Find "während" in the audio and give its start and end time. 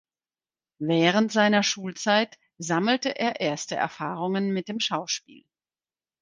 0.79-1.31